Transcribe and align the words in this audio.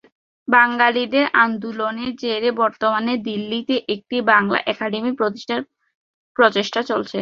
বাঙালিদের 0.47 1.25
আন্দোলনের 1.41 2.11
জেরে 2.21 2.49
বর্তমানে 2.61 3.13
দিল্লিতে 3.27 3.75
একটি 3.95 4.17
বাংলা 4.31 4.57
একাডেমি 4.71 5.11
প্রতিষ্ঠার 5.19 5.61
প্রচেষ্টা 6.37 6.81
চলছে। 6.89 7.19